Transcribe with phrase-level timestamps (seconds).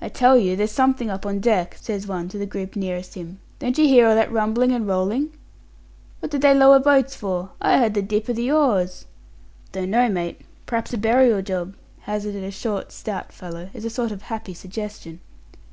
[0.00, 3.38] "I tell you there's something up on deck," says one to the group nearest him.
[3.60, 5.30] "Don't you hear all that rumbling and rolling?"
[6.18, 7.50] "What did they lower boats for?
[7.60, 9.04] I heard the dip o' the oars."
[9.70, 10.40] "Don't know, mate.
[10.66, 15.20] P'r'aps a burial job," hazarded a short, stout fellow, as a sort of happy suggestion.